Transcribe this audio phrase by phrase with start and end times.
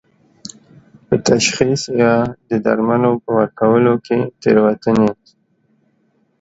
[1.05, 2.13] په تشخیص یا
[2.49, 5.11] د درملو په ورکولو کې تېروتنې